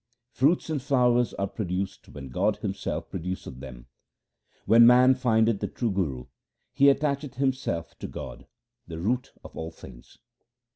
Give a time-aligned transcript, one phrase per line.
[0.31, 3.85] Fruits and flowers are produced when God Himself produceth them.
[4.65, 6.25] When man findeth the true Guru,
[6.73, 8.47] he attacheth himself to God,
[8.87, 10.17] the root of all things.